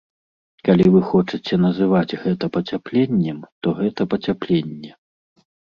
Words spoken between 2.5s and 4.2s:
пацяпленнем, то гэта